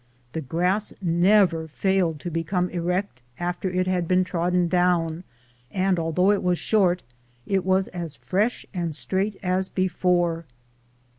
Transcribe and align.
The 0.31 0.41
grass 0.41 0.91
never 0.99 1.67
failed 1.67 2.19
to 2.21 2.31
become 2.31 2.69
erect 2.71 3.21
after 3.39 3.69
it 3.69 3.85
had 3.85 4.07
been 4.07 4.23
trodden 4.23 4.67
down, 4.67 5.23
and, 5.69 5.99
although 5.99 6.31
it 6.31 6.41
was 6.41 6.57
short, 6.57 7.03
it 7.45 7.63
was 7.63 7.87
as 7.89 8.15
fresh 8.15 8.65
and 8.73 8.95
straight 8.95 9.37
as 9.43 9.69
be 9.69 9.87
fore. 9.87 10.45